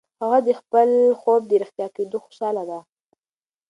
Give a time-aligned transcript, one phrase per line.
[0.21, 2.79] هغه د خپل خوب د رښتیا کېدو خوشاله ده.